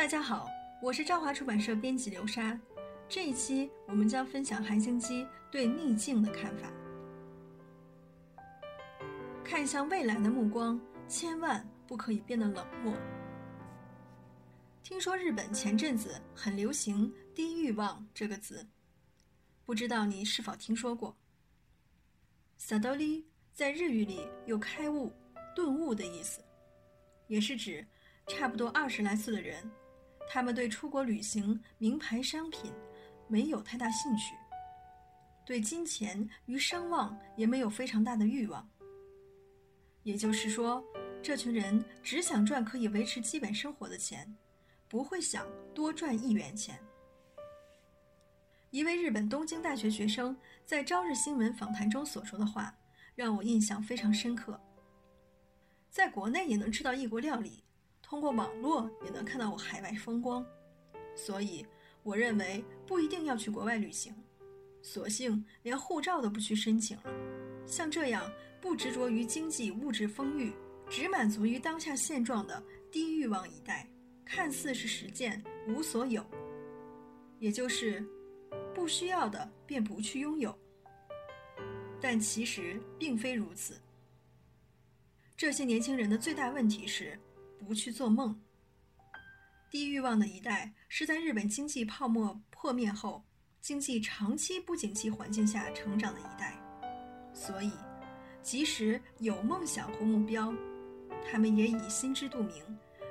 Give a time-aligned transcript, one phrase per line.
[0.00, 0.48] 大家好，
[0.80, 2.58] 我是朝华出版社编辑刘莎。
[3.06, 6.72] 这一期我们将分享韩星基对逆境的看法。
[9.44, 12.96] 看向未来的目光，千万不可以变得冷漠。
[14.82, 18.66] 听说日本前阵子很流行“低欲望”这个词，
[19.66, 21.14] 不知道你是否听说过
[22.58, 23.22] ？“sadori”
[23.52, 25.12] 在日语里有开悟、
[25.54, 26.42] 顿悟的意思，
[27.26, 27.86] 也是指
[28.28, 29.70] 差不多二十来岁的人。
[30.32, 32.72] 他们对出国旅行、名牌商品
[33.26, 34.36] 没有太大兴趣，
[35.44, 38.70] 对金钱与声望也没有非常大的欲望。
[40.04, 40.84] 也就是说，
[41.20, 44.32] 这群人只想赚可以维持基本生活的钱，
[44.86, 46.78] 不会想多赚一元钱。
[48.70, 52.72] 一位日本东京大学学生在《朝日新闻》访谈中所说的话，
[53.16, 54.60] 让我印象非常深刻。
[55.90, 57.64] 在国内也能吃到异国料理。
[58.10, 60.44] 通过网络也能看到我海外风光，
[61.14, 61.64] 所以
[62.02, 64.12] 我认为不一定要去国外旅行，
[64.82, 67.04] 索性连护照都不去申请了。
[67.64, 68.28] 像这样
[68.60, 70.52] 不执着于经济物质丰裕，
[70.88, 73.88] 只满足于当下现状的低欲望一代，
[74.24, 76.26] 看似是实践无所有，
[77.38, 78.04] 也就是
[78.74, 80.58] 不需要的便不去拥有，
[82.00, 83.80] 但其实并非如此。
[85.36, 87.16] 这些年轻人的最大问题是。
[87.66, 88.40] 不去做梦。
[89.70, 93.24] 低欲望的一代是在日本经济泡沫破灭后，
[93.60, 96.58] 经济长期不景气环境下成长的一代，
[97.32, 97.70] 所以
[98.42, 100.52] 即使有梦想或目标，
[101.30, 102.64] 他们也已心知肚明，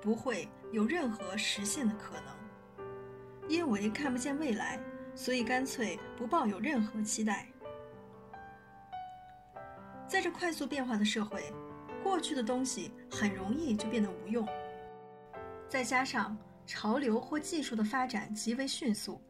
[0.00, 2.34] 不会有任何实现的可能。
[3.48, 4.80] 因为看不见未来，
[5.14, 7.46] 所以干脆不抱有任何期待。
[10.08, 11.52] 在这快速变化的社会。
[12.10, 14.44] 过去的东西很容易就变得无用，
[15.68, 16.36] 再加上
[16.66, 19.22] 潮流或技术的发展极为迅速，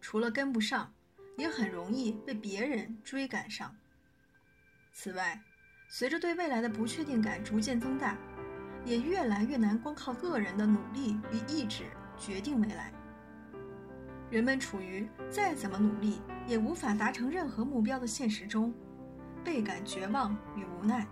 [0.00, 0.94] 除了跟不上，
[1.36, 3.74] 也很容易被别人追赶上。
[4.92, 5.42] 此外，
[5.88, 8.16] 随着对未来的不确定感逐渐增大，
[8.84, 11.86] 也越来越难光靠个人的努力与意志
[12.16, 12.92] 决定未来。
[14.30, 18.72] 人们处于再怎么努力也无法达成任何目标的现实中，
[19.42, 21.04] 倍感绝望与无奈。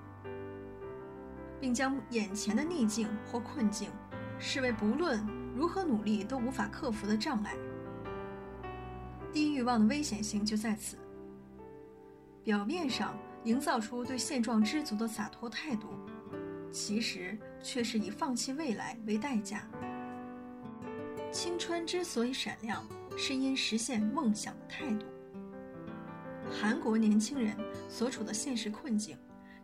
[1.61, 3.91] 并将眼前的逆境或困境
[4.39, 7.55] 视为不论如何努力都无法克服的障碍。
[9.33, 10.97] 低欲望的危险性就在此：
[12.43, 15.89] 表面上营造出对现状知足的洒脱态度，
[16.73, 19.69] 其实却是以放弃未来为代价。
[21.31, 22.85] 青春之所以闪亮，
[23.17, 25.07] 是因实现梦想的态度。
[26.51, 27.57] 韩国年轻人
[27.89, 29.17] 所处的现实困境。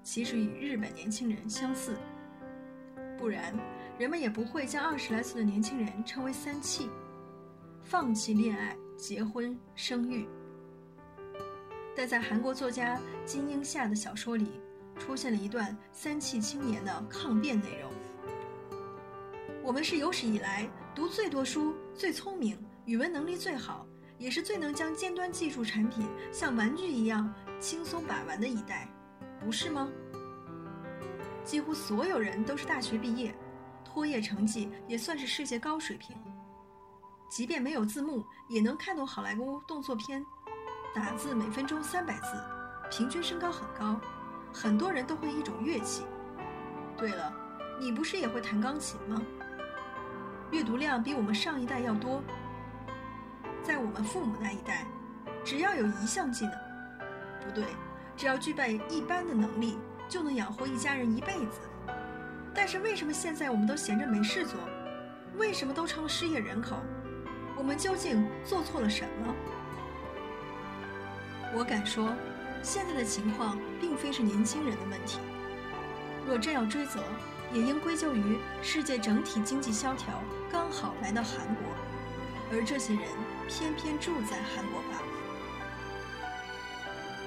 [0.07, 1.97] 其实与日本年轻人相似，
[3.19, 3.53] 不然
[3.99, 6.89] 人们也不会将二十来岁的年轻人称为“三弃”，
[7.83, 10.29] 放弃恋爱、结婚、生育。
[11.97, 14.61] 但在韩国作家金英夏的小说里，
[14.97, 17.91] 出现了一段三弃青年的抗辩内容：
[19.61, 23.85] 我们是有史以来读最多书、最聪明、语文能力最好，
[24.19, 28.89] 也是最能将尖端技术产品像玩具一样轻松把玩的一代。
[29.47, 29.89] 不是吗？
[31.45, 33.33] 几乎所有人都是大学毕业，
[33.85, 36.17] 托业成绩也算是世界高水平。
[37.29, 40.27] 即便没有字幕，也能看懂好莱坞动作片，
[40.93, 42.37] 打字每分钟三百字，
[42.91, 44.01] 平均身高很高。
[44.53, 46.05] 很多人都会一种乐器。
[46.97, 47.33] 对了，
[47.79, 49.23] 你不是也会弹钢琴吗？
[50.51, 52.21] 阅读量比我们上一代要多。
[53.63, 54.85] 在我们父母那一代，
[55.45, 56.55] 只要有一项技能，
[57.45, 57.65] 不对。
[58.17, 59.79] 只要具备一般的能力，
[60.09, 61.61] 就能养活一家人一辈子。
[62.55, 64.59] 但是为什么现在我们都闲着没事做？
[65.37, 66.77] 为什么都成了失业人口？
[67.57, 69.35] 我们究竟做错了什么？
[71.55, 72.15] 我敢说，
[72.63, 75.21] 现在的情况并非是年轻人的问题。
[76.27, 77.03] 若真要追责，
[77.53, 81.65] 也应归咎于世界整体经济萧条刚好来到韩国，
[82.51, 83.03] 而这些人
[83.47, 85.03] 偏偏住在韩国吧。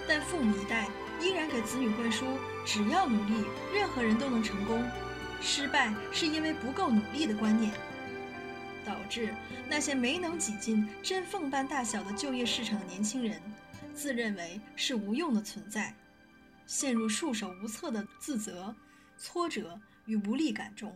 [0.09, 0.87] 但父母一代
[1.21, 2.25] 依然给子女灌输
[2.65, 4.83] “只要努力，任何人都能成功，
[5.39, 7.71] 失败是因为不够努力”的观念，
[8.83, 9.31] 导致
[9.69, 13.39] 那些没能挤进针缝般大小的就业市场的年轻人，
[13.93, 15.93] 自认为是无用的存在，
[16.65, 18.73] 陷入束手无策的自责、
[19.15, 20.91] 挫折与无力感中。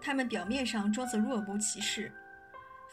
[0.00, 2.10] 他们表面上装作若无其事，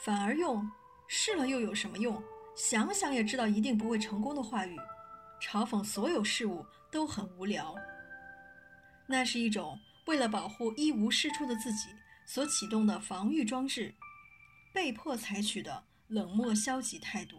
[0.05, 0.69] 反而用
[1.09, 2.21] “试了又有什么用”。
[2.59, 4.75] 想想也知道一定不会成功的话语，
[5.41, 7.73] 嘲讽所有事物都很无聊。
[9.07, 11.87] 那是一种为了保护一无是处的自己
[12.25, 13.95] 所启动的防御装置，
[14.73, 17.37] 被迫采取的冷漠消极态度。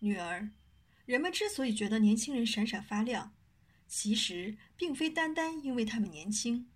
[0.00, 0.50] 女儿，
[1.06, 3.32] 人们之所以觉得年轻人闪闪发亮，
[3.86, 6.68] 其实并非单单因为他们年轻，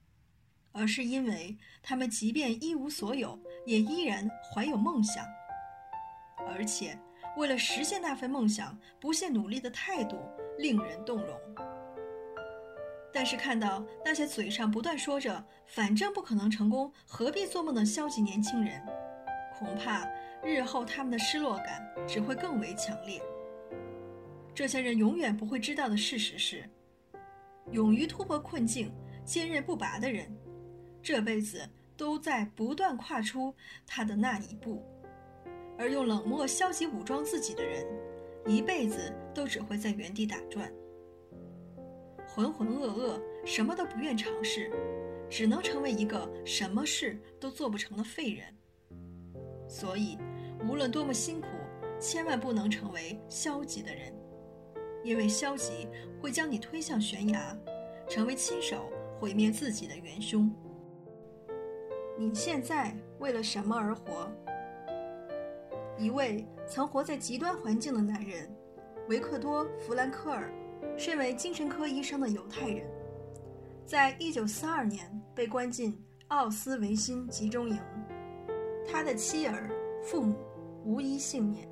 [0.71, 5.27] 而是因为他们即便一无所有，也依然怀有梦想，
[6.47, 6.99] 而且
[7.37, 10.19] 为了实现那份梦想，不懈努力的态度
[10.59, 11.39] 令人动容。
[13.13, 18.83] 但是看到那些嘴上不断说着“反正不可能成功，何必做梦”的消极年轻人，
[19.57, 20.05] 恐怕
[20.43, 23.23] 日后他们的失落感只会更为强烈。
[24.53, 26.69] 这些人永远不会知道的事实是，
[27.71, 28.93] 勇于突破困境、
[29.25, 30.37] 坚韧不拔的人，
[31.01, 33.55] 这辈子都在不断跨出
[33.87, 34.83] 他的那一步；
[35.79, 37.87] 而用冷漠、消极武装自己的人，
[38.47, 40.73] 一辈子都只会在原地打转。
[42.27, 44.71] 浑浑噩噩，什么都不愿尝试，
[45.31, 48.45] 只能成为一个什么事都做不成的废人。
[49.69, 50.19] 所以，
[50.69, 51.47] 无论多么辛苦，
[52.01, 54.13] 千万不能成为消极的人，
[55.03, 55.89] 因为消极
[56.21, 57.57] 会将你推向悬崖，
[58.09, 60.51] 成为亲手毁灭自己的元凶。
[62.19, 64.31] 你现在为了什么而活？
[65.99, 68.49] 一位曾活在极端环境的男人，
[69.09, 70.53] 维克多·弗兰克尔。
[70.97, 72.87] 身为精神科医生的犹太人，
[73.85, 75.99] 在一九四二年被关进
[76.29, 77.81] 奥斯维辛集中营，
[78.87, 79.69] 他的妻儿、
[80.05, 80.37] 父母
[80.85, 81.67] 无一幸免。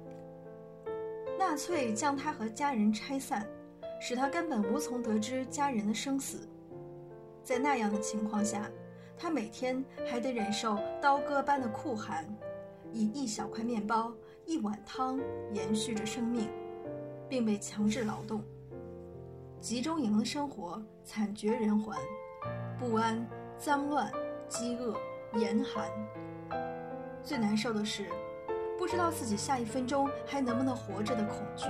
[1.39, 3.47] 纳粹将他和家人拆散，
[4.01, 6.49] 使他根本无从得知家人的生死。
[7.45, 8.69] 在那样的情况下，
[9.17, 12.27] 他每天还得忍受刀割般的酷寒，
[12.93, 14.13] 以一小块面包、
[14.45, 15.19] 一碗汤
[15.53, 16.49] 延续着生命，
[17.29, 18.43] 并被强制劳动。
[19.61, 21.97] 集中营的生活惨绝人寰，
[22.79, 23.27] 不安、
[23.59, 24.11] 脏乱、
[24.49, 24.97] 饥饿、
[25.39, 25.89] 严寒。
[27.23, 28.07] 最难受的是，
[28.77, 31.69] 不知道自己下一分钟还能不能活着的恐惧。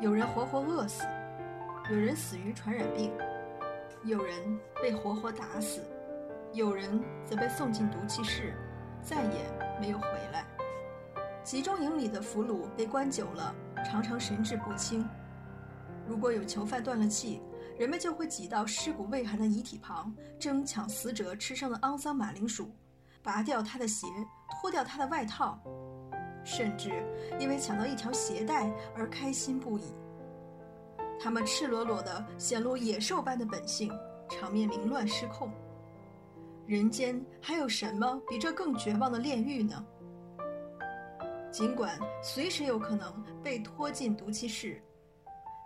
[0.00, 1.04] 有人活活饿死，
[1.90, 3.12] 有人死于传染病，
[4.02, 5.82] 有人被活活打死，
[6.54, 8.54] 有人则被送进毒气室，
[9.04, 10.44] 再也没有回来。
[11.44, 13.54] 集中营里的俘虏被关久了，
[13.84, 15.06] 常常神志不清。
[16.08, 17.42] 如果有囚犯断了气，
[17.78, 22.70] 人们就会挤到尸骨未寒的遗体旁，争抢死者吃剩的肮脏马铃薯，
[23.22, 24.06] 拔掉他的鞋，
[24.60, 25.58] 脱掉他的外套，
[26.42, 26.90] 甚至
[27.38, 29.94] 因为抢到一条鞋带而开心不已。
[31.20, 33.92] 他们赤裸裸地显露野兽般的本性，
[34.30, 35.50] 场面凌乱失控。
[36.66, 39.84] 人间还有什么比这更绝望的炼狱呢？
[41.50, 44.82] 尽管随时有可能被拖进毒气室。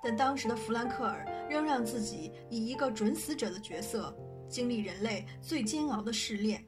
[0.03, 4.15] 但当时的弗兰克尔仍让自己以一个准死者的角色，
[4.49, 6.65] 经历人类最煎熬的试炼，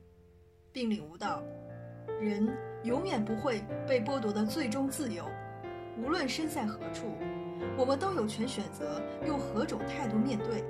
[0.73, 1.43] 并领悟到，
[2.21, 2.49] 人
[2.83, 5.25] 永远不会被剥夺的最终自由。
[5.97, 7.07] 无论身在何处，
[7.77, 10.65] 我们都有权选择用何种态度面对。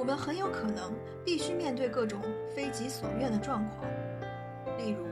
[0.00, 2.22] 我们很有可能必须面对各种
[2.54, 3.84] 非己所愿的状况，
[4.78, 5.06] 例如，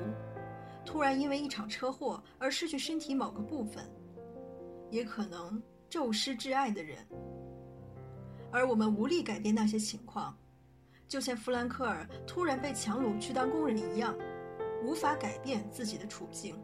[0.82, 3.84] 突然因为一场车祸而失去身体某个部分。
[4.90, 7.06] 也可能骤失挚爱的人，
[8.50, 10.34] 而我们无力改变那些情况，
[11.06, 14.16] 就像弗兰克尔突然被强掳去当工人一样，
[14.82, 16.58] 无法改变自己的处境。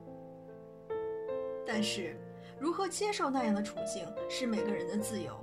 [1.66, 2.18] 但是，
[2.58, 5.38] 如何接受那样的处境是每个人的自由。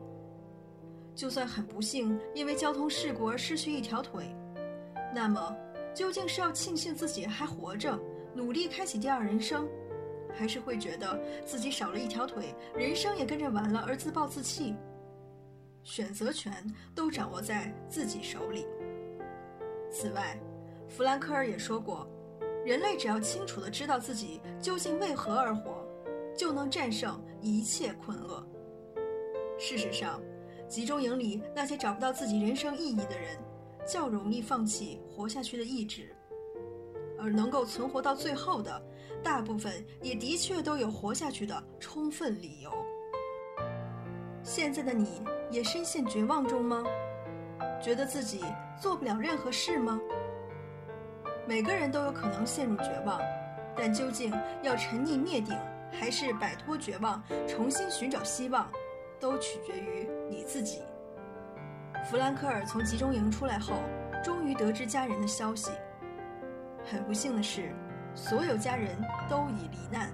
[1.15, 4.35] 就算很不幸因为交通事故而失去一条腿，
[5.13, 5.55] 那么
[5.93, 7.99] 究竟是要庆幸自己还活着，
[8.33, 9.67] 努力开启第二人生？
[10.33, 14.73] 还是会觉得自己少了一条腿，人生也跟着完了而自暴自弃。
[15.83, 16.53] 选择权
[16.95, 18.65] 都掌握在自己手里。
[19.91, 20.39] 此外，
[20.87, 22.07] 弗兰克尔也说过，
[22.65, 25.85] 人类只要清楚地知道自己究竟为何而活，
[26.37, 28.41] 就能战胜一切困厄。
[29.59, 30.21] 事实上，
[30.71, 33.37] 集中营里那些找不到自己人生意义的人，
[33.85, 36.15] 较容易放弃活下去的意志。
[37.19, 38.81] 而能够存活到最后的，
[39.21, 42.71] 大部分也的确都有活下去的充分理由。
[44.43, 46.81] 现在的你也深陷绝望中吗？
[47.83, 48.41] 觉得自己
[48.81, 49.99] 做不了任何事吗？
[51.45, 53.19] 每个人都有可能陷入绝望，
[53.75, 54.31] 但究竟
[54.63, 55.53] 要沉溺灭顶，
[55.91, 58.71] 还是摆脱绝望，重新寻找希望，
[59.21, 60.81] 都取决于你自己。
[62.09, 63.75] 弗兰克尔从集中营出来后，
[64.23, 65.69] 终于得知家人的消息。
[66.83, 67.71] 很不幸的是，
[68.15, 68.97] 所有家人
[69.29, 70.11] 都已罹难，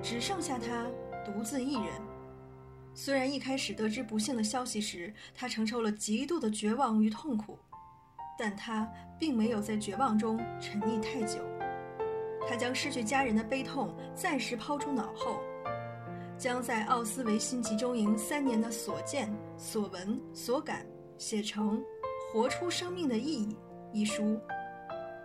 [0.00, 0.86] 只剩下他
[1.24, 1.92] 独自一人。
[2.94, 7.58] 虽然一开始得知不幸的消息时，他承受了极度的绝望与痛苦，
[8.38, 11.40] 但他并没有在绝望中沉溺太久。
[12.48, 15.40] 他将失去家人的悲痛暂时抛出脑后，
[16.38, 21.78] 将在奥斯维辛集中营三年的所见、所闻、所感写成
[22.30, 23.48] 《活出生命的意义》
[23.92, 24.38] 一书，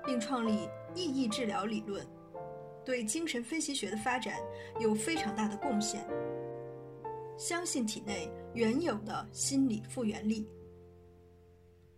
[0.06, 2.06] 并创立意义治疗理论，
[2.86, 4.36] 对精神分析学的发展
[4.80, 6.08] 有非常大的贡献。
[7.38, 10.48] 相信体内原有的心理复原力。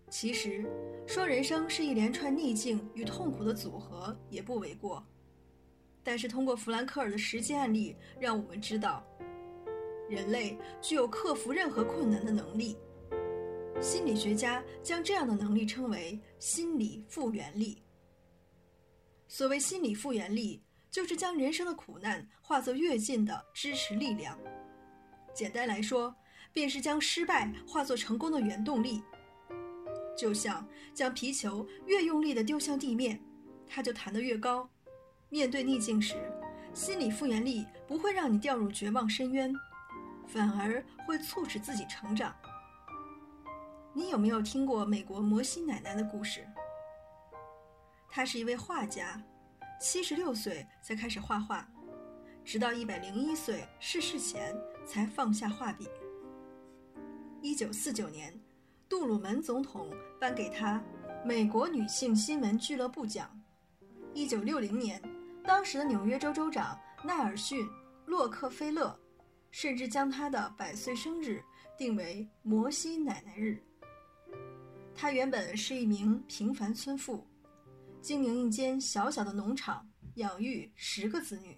[0.10, 0.65] 其实，
[1.05, 5.05] 说人生是一连串逆境与痛苦的组合也不为过。
[6.03, 9.05] 但是，通过弗兰克尔的实际案例，让我们知道，
[10.10, 12.77] 人类具有克服任何困难的能力。
[13.81, 17.81] 心理学家将这样的能力称为心理复原力。
[19.27, 24.38] 所谓心理复原力，就是将人生的苦难化作跃进的支持力量。
[25.33, 26.15] 简单来说，
[26.51, 29.01] 便是将失败化作成功的原动力。
[30.15, 33.19] 就像将皮球越用力地丢向地面，
[33.65, 34.69] 它就弹得越高。
[35.34, 36.13] 面对逆境时，
[36.75, 39.52] 心理复原力不会让你掉入绝望深渊，
[40.28, 42.36] 反而会促使自己成长。
[43.94, 46.48] 你有没有听过美国摩西奶奶的故事？
[48.12, 49.20] 她是一位画家，
[49.82, 51.68] 七十六岁才开始画画，
[52.46, 54.56] 直到一百零一岁逝世前。
[54.86, 55.88] 才放下画笔。
[57.42, 58.38] 一九四九年，
[58.90, 60.84] 杜鲁门总统颁给她
[61.25, 63.30] 美国女性新闻俱乐部奖。
[64.13, 65.02] 一九六零年，
[65.43, 67.65] 当时的纽约州州长奈尔逊·
[68.05, 68.97] 洛克菲勒
[69.51, 71.43] 甚至将他的百岁生日
[71.77, 73.62] 定为“摩西奶奶日”。
[74.95, 77.27] 她原本是一名平凡村妇，
[78.01, 81.57] 经营一间小小的农场，养育十个子女。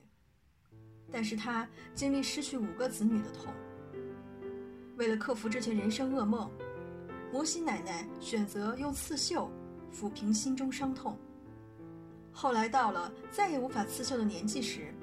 [1.11, 3.53] 但是他经历失去五个子女的痛。
[4.97, 6.49] 为了克服这些人生噩梦，
[7.31, 9.51] 摩西奶奶选择用刺绣
[9.93, 11.17] 抚平心中伤痛。
[12.37, 14.93] 后来到了再也无法刺绣的年纪时，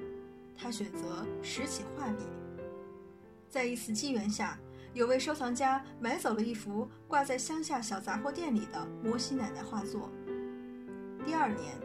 [0.55, 2.23] 他选择拾起画笔。
[3.49, 4.57] 在一次机缘下，
[4.93, 10.11] 有位收藏家买走了一幅挂在乡下小杂货店里的摩西奶奶画作。
[11.25, 11.75] 第二年，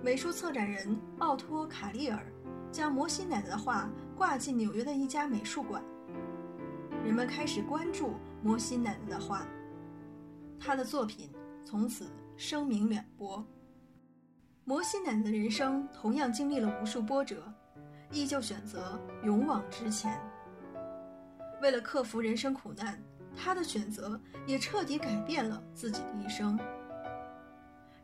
[0.00, 2.24] 美术策展人奥托·卡利尔。
[2.70, 5.82] 将摩西奶奶的画挂进纽约的一家美术馆，
[7.02, 9.46] 人们开始关注摩西奶奶的画，
[10.60, 11.30] 她的作品
[11.64, 12.06] 从此
[12.36, 13.42] 声名远播。
[14.68, 17.42] 摩西奶奶的人生同样经历了无数波折，
[18.12, 20.20] 依旧选择勇往直前。
[21.62, 23.02] 为了克服人生苦难，
[23.34, 26.60] 她的选择也彻底改变了自己的一生。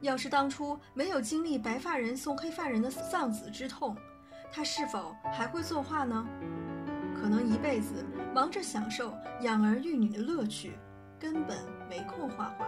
[0.00, 3.94] 要是当初没有经历白发人送黑发人的丧子之痛，
[4.50, 6.26] 她是否还会作画呢？
[7.14, 10.78] 可能一辈子忙着享受养儿育女的乐趣，
[11.20, 11.58] 根本
[11.90, 12.66] 没空画画。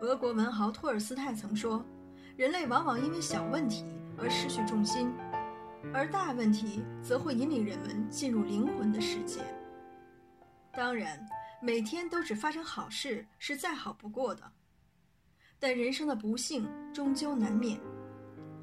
[0.00, 1.84] 俄国文豪托尔斯泰曾说
[2.36, 3.86] ：“人类往往因为小问题
[4.18, 5.10] 而失去重心，
[5.94, 9.40] 而大问题则会引领人们进入灵魂的世界。”
[10.70, 11.18] 当然，
[11.62, 14.42] 每天都只发生好事是再好不过的，
[15.58, 17.80] 但人生的不幸终究难免。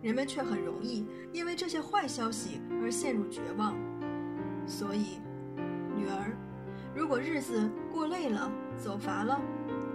[0.04, 3.76] 人们却很容易因为这些坏消息而陷入绝望，
[4.68, 5.20] 所以，
[5.96, 6.38] 女儿，
[6.94, 9.42] 如果日子过累了、走乏了，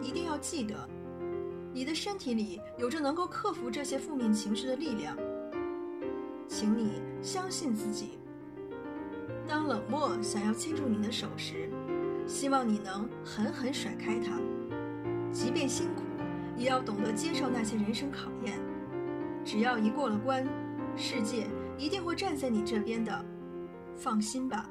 [0.02, 0.88] 一定要记得，
[1.78, 5.16] 你的身体里有着能够克服这些负面情绪的力量。
[6.49, 8.18] 请你相信自己。
[9.47, 11.70] 当冷漠想要牵住你的手时，
[12.26, 14.40] 希望你能狠狠甩开它，
[15.30, 16.02] 即便辛苦，
[16.56, 18.58] 也要懂得接受那些人生考验。
[19.44, 20.44] 只要一过了关，
[20.97, 21.47] 世界
[21.78, 23.25] 一定会站在你这边的，
[23.97, 24.68] 放心吧。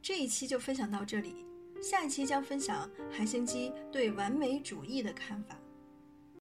[0.00, 1.43] 这一期就分享到这里，
[1.84, 5.54] 下一期将分享韩星基对完美主义的看法。